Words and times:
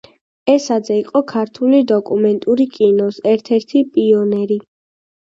ესაძე 0.51 0.95
იყო 0.99 1.19
ქართული 1.31 1.81
დოკუმენტური 1.91 2.65
კინოს 2.77 3.19
ერთ-ერთი 3.33 3.83
პიონერი. 3.99 4.57